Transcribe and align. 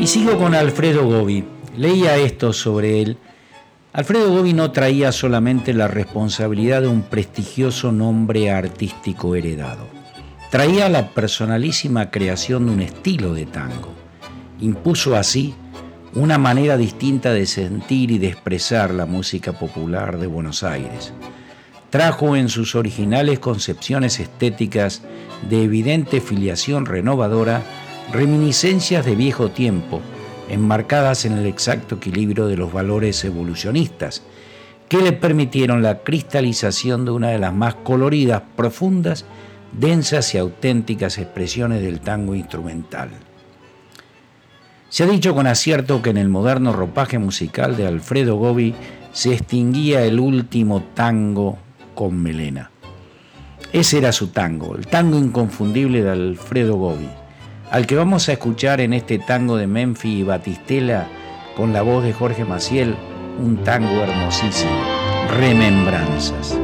Y 0.00 0.06
sigo 0.06 0.38
con 0.38 0.54
Alfredo 0.54 1.04
Gobi. 1.04 1.44
Leía 1.76 2.16
esto 2.16 2.54
sobre 2.54 3.02
él. 3.02 3.18
Alfredo 3.92 4.32
Gobi 4.32 4.54
no 4.54 4.70
traía 4.70 5.12
solamente 5.12 5.74
la 5.74 5.88
responsabilidad 5.88 6.80
de 6.80 6.88
un 6.88 7.02
prestigioso 7.02 7.92
nombre 7.92 8.50
artístico 8.50 9.34
heredado. 9.34 9.86
Traía 10.50 10.88
la 10.88 11.10
personalísima 11.10 12.10
creación 12.10 12.64
de 12.64 12.72
un 12.72 12.80
estilo 12.80 13.34
de 13.34 13.44
tango. 13.44 13.92
Impuso 14.60 15.16
así 15.16 15.54
una 16.14 16.38
manera 16.38 16.78
distinta 16.78 17.34
de 17.34 17.44
sentir 17.44 18.10
y 18.10 18.16
de 18.16 18.28
expresar 18.28 18.94
la 18.94 19.04
música 19.04 19.52
popular 19.52 20.18
de 20.18 20.28
Buenos 20.28 20.62
Aires. 20.62 21.12
Trajo 21.90 22.36
en 22.36 22.48
sus 22.48 22.74
originales 22.74 23.38
concepciones 23.38 24.18
estéticas 24.18 25.02
de 25.50 25.62
evidente 25.62 26.22
filiación 26.22 26.86
renovadora 26.86 27.62
reminiscencias 28.12 29.04
de 29.04 29.14
viejo 29.14 29.50
tiempo, 29.50 30.00
enmarcadas 30.48 31.24
en 31.24 31.38
el 31.38 31.46
exacto 31.46 31.96
equilibrio 31.96 32.46
de 32.46 32.56
los 32.56 32.72
valores 32.72 33.24
evolucionistas, 33.24 34.22
que 34.88 34.98
le 34.98 35.12
permitieron 35.12 35.82
la 35.82 36.00
cristalización 36.00 37.04
de 37.04 37.12
una 37.12 37.28
de 37.28 37.38
las 37.38 37.54
más 37.54 37.76
coloridas, 37.76 38.42
profundas, 38.56 39.24
densas 39.72 40.34
y 40.34 40.38
auténticas 40.38 41.18
expresiones 41.18 41.82
del 41.82 42.00
tango 42.00 42.34
instrumental. 42.34 43.10
Se 44.88 45.04
ha 45.04 45.06
dicho 45.06 45.32
con 45.32 45.46
acierto 45.46 46.02
que 46.02 46.10
en 46.10 46.16
el 46.16 46.28
moderno 46.28 46.72
ropaje 46.72 47.20
musical 47.20 47.76
de 47.76 47.86
Alfredo 47.86 48.34
Gobi 48.34 48.74
se 49.12 49.34
extinguía 49.34 50.04
el 50.04 50.18
último 50.18 50.82
tango 50.94 51.58
con 51.94 52.20
melena. 52.20 52.72
Ese 53.72 53.98
era 53.98 54.10
su 54.10 54.28
tango, 54.28 54.74
el 54.74 54.88
tango 54.88 55.16
inconfundible 55.16 56.02
de 56.02 56.10
Alfredo 56.10 56.74
Gobi, 56.74 57.08
al 57.70 57.86
que 57.86 57.96
vamos 57.96 58.28
a 58.28 58.32
escuchar 58.32 58.80
en 58.80 58.92
este 58.92 59.18
tango 59.18 59.56
de 59.56 59.66
Menfi 59.66 60.18
y 60.18 60.22
Batistela 60.22 61.06
con 61.56 61.72
la 61.72 61.82
voz 61.82 62.02
de 62.04 62.12
Jorge 62.12 62.44
Maciel, 62.44 62.96
un 63.38 63.62
tango 63.62 64.02
hermosísimo, 64.02 64.72
Remembranzas. 65.38 66.58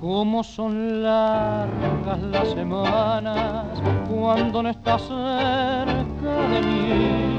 Cómo 0.00 0.42
son 0.42 1.02
largas 1.02 2.20
las 2.30 2.48
semanas 2.50 3.80
cuando 4.10 4.62
no 4.62 4.68
estás 4.68 5.02
cerca 5.02 6.32
de 6.50 6.60
mí. 6.62 7.38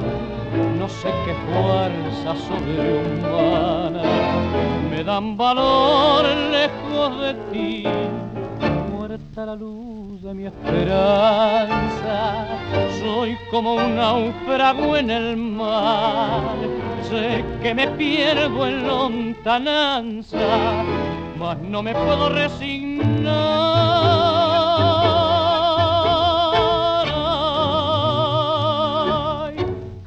No 0.80 0.88
sé 0.90 1.10
qué 1.26 1.34
fuerza 1.46 2.36
sobrehumana 2.48 4.04
me 4.90 5.04
dan 5.04 5.38
valor 5.38 6.26
lejos 6.26 7.22
de 7.22 7.34
ti 7.52 7.84
en 14.96 15.10
el 15.10 15.38
mar. 15.38 16.56
Sé 17.10 17.44
que 17.62 17.74
me 17.74 17.88
pierdo 17.90 18.68
en 18.68 18.88
lontananza, 18.88 20.38
mas 21.38 21.58
no 21.60 21.82
me 21.84 21.94
puedo 21.94 22.30
resignar. 22.30 23.02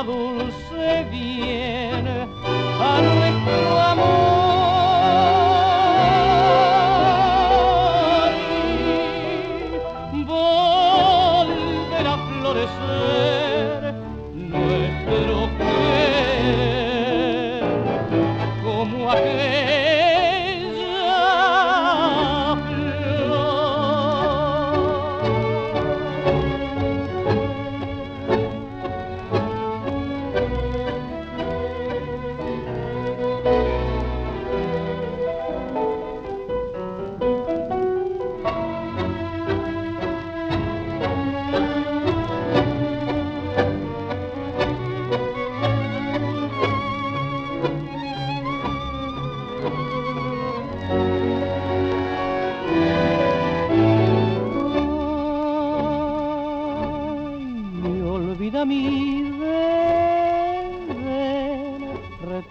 retorna 0.00 0.04
dulce 0.04 1.06
bien 1.10 2.06
a 2.08 3.00
nuestro 3.02 3.80
amor. 3.80 4.20
Volver 10.26 12.06
a 12.06 12.16
florecer 12.28 13.29